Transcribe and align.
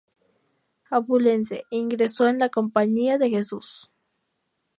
Abulense, 0.89 1.65
ingresó 1.69 2.27
en 2.27 2.39
la 2.39 2.49
Compañía 2.49 3.19
de 3.19 3.29
Jesús. 3.29 3.91